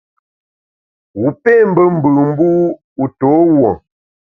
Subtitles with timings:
[1.19, 2.47] Wu pé mbe mbù, mbu
[2.97, 3.71] wu to wuo?